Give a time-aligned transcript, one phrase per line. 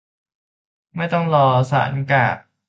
[0.95, 2.37] ไม่ต้องรอศาล กาก